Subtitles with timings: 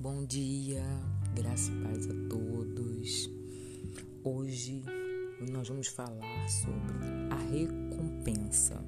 [0.00, 0.84] Bom dia,
[1.34, 3.28] graça e paz a todos.
[4.22, 4.84] Hoje
[5.50, 8.80] nós vamos falar sobre a recompensa.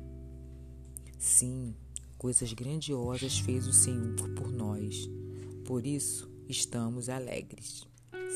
[1.18, 1.74] Sim,
[2.16, 5.10] coisas grandiosas fez o Senhor por nós,
[5.66, 7.84] por isso estamos alegres.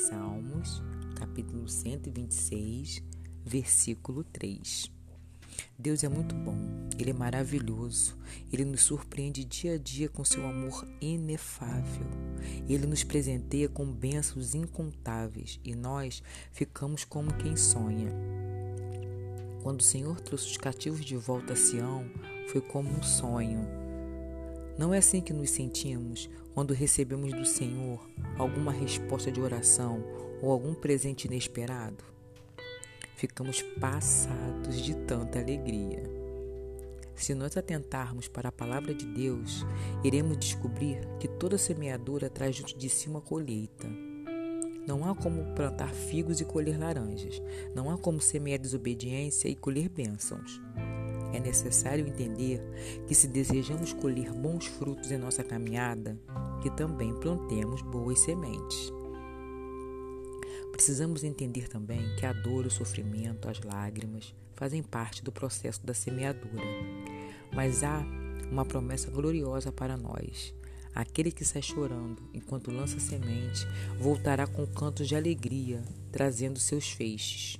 [0.08, 0.82] Salmos,
[1.14, 3.04] capítulo 126,
[3.44, 4.90] versículo 3.
[5.78, 6.56] Deus é muito bom,
[6.98, 8.16] Ele é maravilhoso,
[8.52, 12.06] Ele nos surpreende dia a dia com seu amor inefável.
[12.68, 18.10] Ele nos presenteia com bênçãos incontáveis e nós ficamos como quem sonha.
[19.62, 22.04] Quando o Senhor trouxe os cativos de volta a Sião,
[22.48, 23.66] foi como um sonho.
[24.78, 28.06] Não é assim que nos sentimos quando recebemos do Senhor
[28.36, 30.04] alguma resposta de oração
[30.42, 32.13] ou algum presente inesperado?
[33.16, 36.02] Ficamos passados de tanta alegria.
[37.14, 39.64] Se nós atentarmos para a palavra de Deus,
[40.02, 43.88] iremos descobrir que toda semeadura traz junto de si uma colheita.
[44.86, 47.40] Não há como plantar figos e colher laranjas.
[47.74, 50.60] Não há como semear desobediência e colher bênçãos.
[51.32, 52.60] É necessário entender
[53.06, 56.18] que se desejamos colher bons frutos em nossa caminhada,
[56.62, 58.92] que também plantemos boas sementes.
[60.74, 65.94] Precisamos entender também que a dor, o sofrimento, as lágrimas fazem parte do processo da
[65.94, 66.64] semeadura.
[67.52, 68.04] Mas há
[68.50, 70.52] uma promessa gloriosa para nós.
[70.92, 73.64] Aquele que sai chorando enquanto lança semente
[74.00, 75.80] voltará com cantos de alegria,
[76.10, 77.56] trazendo seus feixes.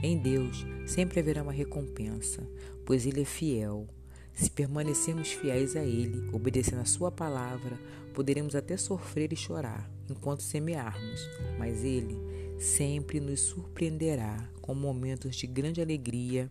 [0.00, 2.48] Em Deus sempre haverá uma recompensa,
[2.86, 3.88] pois Ele é fiel.
[4.34, 7.78] Se permanecermos fiéis a Ele, obedecendo a Sua palavra,
[8.14, 11.28] poderemos até sofrer e chorar enquanto semearmos,
[11.58, 12.16] mas Ele
[12.58, 16.50] sempre nos surpreenderá com momentos de grande alegria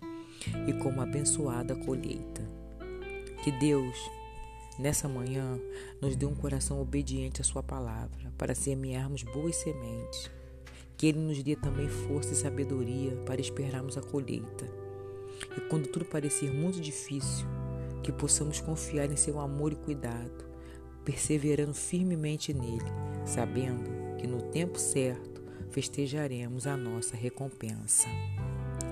[0.68, 2.42] e com uma abençoada colheita.
[3.44, 3.96] Que Deus,
[4.78, 5.60] nessa manhã,
[6.02, 10.30] nos dê um coração obediente à Sua palavra para semearmos boas sementes.
[10.98, 14.70] Que Ele nos dê também força e sabedoria para esperarmos a colheita.
[15.56, 17.46] E quando tudo parecer muito difícil,
[18.04, 20.50] que possamos confiar em Seu amor e cuidado
[21.10, 22.86] perseverando firmemente nele,
[23.26, 28.08] sabendo que no tempo certo festejaremos a nossa recompensa.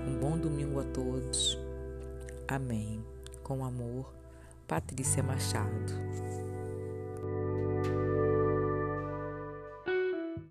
[0.04, 1.56] Um bom domingo a todos.
[2.48, 3.04] Amém.
[3.44, 4.12] Com amor,
[4.66, 6.27] Patrícia Machado.